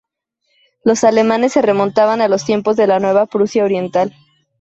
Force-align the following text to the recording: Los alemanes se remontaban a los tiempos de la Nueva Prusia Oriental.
Los 0.83 1.03
alemanes 1.03 1.53
se 1.53 1.61
remontaban 1.61 2.21
a 2.21 2.27
los 2.27 2.43
tiempos 2.43 2.75
de 2.75 2.87
la 2.87 2.97
Nueva 2.99 3.27
Prusia 3.27 3.63
Oriental. 3.65 4.15